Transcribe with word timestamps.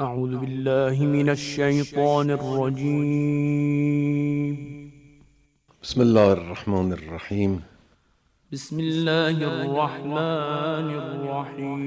أعوذ 0.00 0.36
بالله 0.36 1.06
من 1.06 1.28
الشيطان 1.28 2.30
الرجيم. 2.30 3.98
بسم 5.82 6.00
الله 6.00 6.32
الرحمن 6.32 6.92
الرحیم 6.92 7.62
بسم 8.52 8.78
الله 8.78 9.46
الرحمن 9.46 10.90
الرحیم 11.02 11.78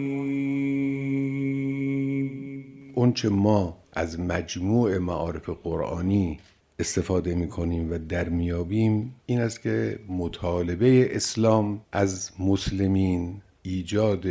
اونچه 2.96 3.29
ما 3.29 3.78
از 3.93 4.20
مجموع 4.20 4.98
معارف 4.98 5.50
قرآنی 5.50 6.39
استفاده 6.80 7.36
می 7.36 7.48
کنیم 7.48 7.91
و 7.91 7.98
در 7.98 8.30
میابیم 8.30 9.16
این 9.25 9.39
است 9.41 9.62
که 9.62 10.00
مطالبه 10.09 11.16
اسلام 11.16 11.82
از 11.91 12.32
مسلمین 12.39 13.41
ایجاد 13.62 14.25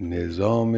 نظام 0.00 0.74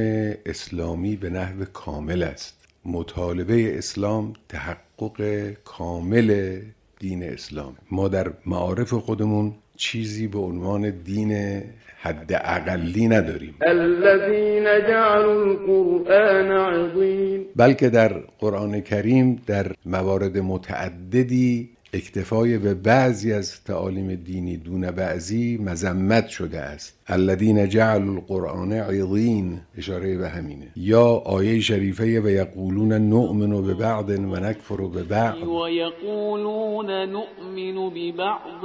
اسلامی 0.46 1.16
به 1.16 1.30
نحو 1.30 1.64
کامل 1.72 2.22
است. 2.22 2.68
مطالبه 2.84 3.78
اسلام 3.78 4.32
تحقق 4.48 5.48
کامل 5.64 6.58
دین 6.98 7.22
اسلام. 7.22 7.76
ما 7.90 8.08
در 8.08 8.32
معارف 8.46 8.92
خودمون 8.92 9.54
چیزی 9.76 10.26
به 10.28 10.38
عنوان 10.38 10.90
دین 10.90 11.62
حد 12.00 12.32
اقلی 12.44 13.08
نداریم. 13.08 13.54
الذين 13.66 14.64
جعلوا 14.64 15.42
القرآن 15.42 16.50
عظيم 16.50 17.44
بلکه 17.56 17.88
در 17.88 18.12
قرآن 18.38 18.80
کریم 18.80 19.42
در 19.46 19.66
موارد 19.86 20.38
متعددی 20.38 21.70
اکتفای 21.94 22.58
به 22.58 22.74
بعضی 22.74 23.32
از 23.32 23.64
تعالیم 23.64 24.14
دینی 24.14 24.56
دون 24.56 24.90
بعضی 24.90 25.58
مذمت 25.58 26.28
شده 26.28 26.60
است. 26.60 26.98
الذین 27.06 27.68
جعلوا 27.68 28.12
القرآن 28.12 28.72
عظیم. 28.72 29.66
اشاره 29.78 30.18
به 30.18 30.28
همینه. 30.28 30.66
یا 30.76 31.06
آیه 31.08 31.60
شریفه 31.60 32.20
و 32.20 32.28
یقولون 32.28 32.92
نؤمن 32.92 33.62
به 33.62 33.74
بعض 33.74 34.04
و 34.04 34.36
نکفر 34.36 34.76
به 34.76 35.02
بعض 35.02 35.34
ويقولون 35.42 36.90
نؤمن 36.90 37.90
ببعض 37.90 38.64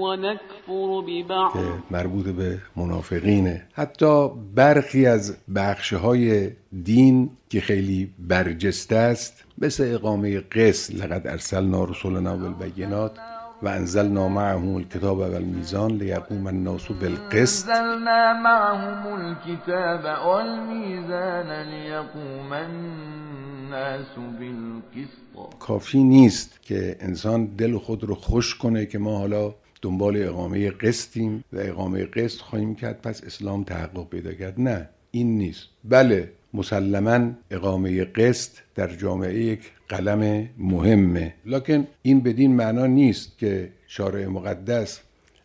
ونكفر 0.00 1.02
ببعض. 1.06 1.52
که 1.52 1.58
مربوط 1.90 2.26
به 2.26 2.58
منافقینه. 2.76 3.66
حتی 3.72 4.28
برخی 4.54 5.06
از 5.06 5.36
بخش 5.54 5.92
های 5.92 6.50
دین 6.84 7.30
که 7.50 7.60
خیلی 7.60 8.10
برجسته 8.18 8.96
است 8.96 9.47
مثل 9.62 9.94
اقامه 9.94 10.40
قسط 10.40 10.94
لقد 10.94 11.26
ارسلنا 11.26 11.84
رسولنا 11.84 12.36
بالبینات 12.36 13.18
و 13.62 13.68
انزلنا 13.68 14.28
معهم 14.28 14.74
الکتاب 14.74 15.18
والمیزان 15.18 15.90
لیقوم 15.90 16.46
الناس 16.46 16.92
بالقسط. 16.92 17.68
أنزلنا 17.68 18.32
معهم 18.42 19.06
الكتاب 19.20 20.04
والميزان 20.26 21.50
ليقوم 21.62 22.52
الناس 22.52 24.06
بالقسط. 24.38 25.58
کافی 25.58 26.02
نیست 26.02 26.62
که 26.62 26.96
انسان 27.00 27.46
دل 27.46 27.78
خود 27.78 28.04
رو 28.04 28.14
خوش 28.14 28.54
کنه 28.54 28.86
که 28.86 28.98
ما 28.98 29.18
حالا 29.18 29.54
دنبال 29.82 30.22
اقامه 30.22 30.70
قسطیم 30.70 31.44
و 31.52 31.58
اقامه 31.60 32.04
قسط 32.04 32.40
خواهیم 32.40 32.74
کرد 32.74 33.02
پس 33.02 33.24
اسلام 33.24 33.64
تحقق 33.64 34.08
پیدا 34.08 34.32
کرد. 34.32 34.60
نه 34.60 34.88
این 35.10 35.38
نیست. 35.38 35.68
بله 35.84 36.32
مسلما 36.54 37.30
اقامه 37.50 38.04
قسط 38.04 38.50
در 38.74 38.88
جامعه 38.88 39.44
یک 39.44 39.60
قلم 39.88 40.48
مهمه. 40.58 41.34
لکن 41.46 41.86
این 42.02 42.20
بدین 42.20 42.56
معنا 42.56 42.86
نیست 42.86 43.38
که 43.38 43.70
شارع 43.86 44.26
مقدس 44.26 45.00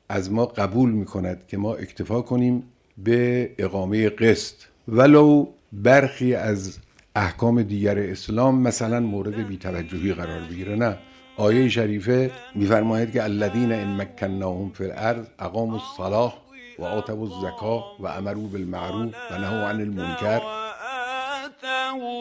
از 0.09 0.31
ما 0.31 0.45
قبول 0.45 0.91
می 0.91 1.05
کند 1.05 1.47
که 1.47 1.57
ما 1.57 1.75
اکتفا 1.75 2.21
کنیم 2.21 2.63
به 2.97 3.51
اقامه 3.57 4.09
قسط. 4.09 4.55
ولو 4.87 5.47
برخی 5.73 6.35
از 6.35 6.77
احکام 7.15 7.63
دیگر 7.63 7.99
اسلام 7.99 8.61
مثلا 8.61 8.99
مورد 8.99 9.47
بیتوجهی 9.47 10.13
قرار 10.13 10.41
بگیره 10.51 10.75
نه. 10.75 10.97
آیه 11.37 11.69
شریفه 11.69 12.31
میفرماید 12.55 13.11
که 13.11 13.23
الذین 13.23 13.71
ان 13.71 14.01
مکناهم 14.01 14.69
فی 14.69 14.83
الارض 14.83 15.25
اقاموا 15.39 15.79
الصلاه 15.79 16.43
و 16.79 16.83
آتوا 16.83 17.21
الزکاه 17.21 17.95
و 17.99 18.07
امروا 18.07 18.47
بالمعروف 18.47 19.13
و 19.31 19.37
نهوا 19.37 19.67
عن 19.69 19.81
المنکر. 19.81 20.62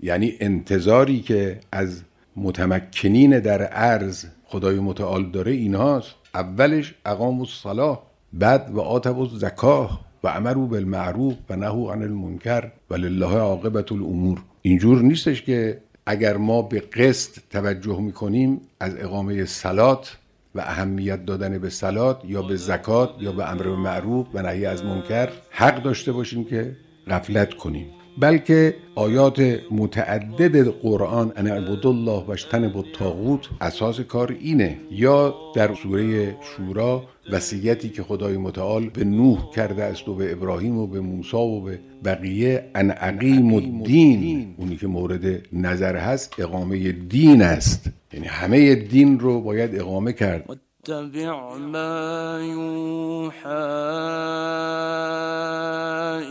یعنی 0.00 0.36
انتظاری 0.40 1.20
که 1.20 1.60
از 1.72 2.02
متمکنین 2.36 3.38
در 3.38 3.62
عرض 3.62 4.24
خدای 4.44 4.78
متعال 4.78 5.30
داره 5.30 5.52
اینهاست 5.52 6.14
اولش 6.34 6.94
اقام 7.06 7.40
الصلاه 7.40 8.02
بعد 8.32 8.70
و 8.74 8.80
آتب 8.80 9.20
الزکاه 9.20 10.00
و 10.24 10.28
امرو 10.28 10.66
بالمعروف 10.66 11.34
و 11.50 11.56
نهو 11.56 11.90
عن 11.90 12.02
المنکر 12.02 12.72
و 12.90 12.94
لله 12.94 13.38
عاقبت 13.38 13.92
الامور. 13.92 14.42
اینجور 14.62 15.02
نیستش 15.02 15.42
که 15.42 15.80
اگر 16.06 16.36
ما 16.36 16.62
به 16.62 16.80
قسط 16.80 17.38
توجه 17.50 18.00
می‌کنیم 18.00 18.60
از 18.80 18.96
اقامه 18.98 19.44
سلات 19.44 20.16
و 20.54 20.60
اهمیت 20.60 21.24
دادن 21.24 21.58
به 21.58 21.70
سلات 21.70 22.20
یا 22.24 22.42
به 22.42 22.56
زکات 22.56 23.10
یا 23.20 23.32
به 23.32 23.50
امر 23.50 23.66
معروف 23.66 24.26
و 24.34 24.42
نهی 24.42 24.66
از 24.66 24.84
منکر 24.84 25.28
حق 25.50 25.82
داشته 25.82 26.12
باشیم 26.12 26.44
که 26.44 26.76
غفلت 27.08 27.54
کنیم. 27.54 28.03
بلکه 28.18 28.74
آیات 28.94 29.40
متعدد 29.70 30.68
قرآن 30.68 31.32
ان 31.36 31.46
اعبدوا 31.46 31.90
الله 31.90 32.24
و 32.24 32.30
اجتنبوا 32.30 32.82
الطاغوت 32.82 33.48
اساس 33.60 34.00
کار 34.00 34.36
اینه. 34.40 34.78
یا 34.90 35.34
در 35.54 35.74
سوره 35.74 36.36
شورا 36.40 37.02
وصیتی 37.32 37.88
که 37.88 38.02
خدای 38.02 38.36
متعال 38.36 38.88
به 38.88 39.04
نوح 39.04 39.50
کرده 39.50 39.84
است 39.84 40.08
و 40.08 40.14
به 40.14 40.32
ابراهیم 40.32 40.78
و 40.78 40.86
به 40.86 41.00
موسی 41.00 41.36
و 41.36 41.60
به 41.60 41.80
بقیه 42.04 42.70
ان 42.74 42.94
اقیم 42.96 43.54
الدین. 43.54 44.54
اونی 44.56 44.76
که 44.76 44.86
مورد 44.86 45.42
نظر 45.52 45.96
هست 45.96 46.34
اقامه 46.38 46.92
دین 46.92 47.42
است. 47.42 47.90
یعنی 48.12 48.26
همه 48.26 48.74
دین 48.74 49.20
رو 49.20 49.40
باید 49.40 49.80
اقامه 49.80 50.12
کرد. 50.12 50.44
واتبع 50.48 51.30
ما 51.58 53.30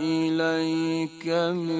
إليك 0.01 1.27
من 1.27 1.72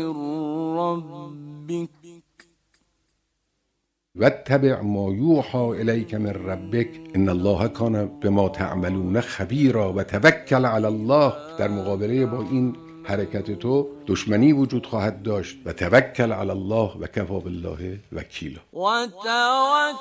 واتبع 4.23 4.81
ما 4.81 5.11
یوحى 5.11 5.79
الیک 5.79 6.13
من 6.13 6.33
ربک 6.33 6.87
ان 7.15 7.29
الله 7.29 7.67
کان 7.67 8.05
بما 8.19 8.49
تعملون 8.49 9.21
خبیرا 9.21 9.93
و 9.93 10.03
توکل 10.03 10.65
علی 10.65 10.85
الله. 10.85 11.33
در 11.59 11.67
مقابله 11.67 12.25
با 12.25 12.41
این 12.51 12.75
حرکت 13.03 13.51
تو 13.51 13.87
دشمنی 14.07 14.53
وجود 14.53 14.85
خواهد 14.85 15.23
داشت 15.23 15.57
و 15.65 15.73
توکل 15.73 16.31
علی 16.31 16.49
الله 16.49 16.91
و 16.99 17.07
کفا 17.07 17.39
بالله 17.39 17.99
وکیلا. 18.11 18.59
على 18.73 19.11
الله 19.13 19.95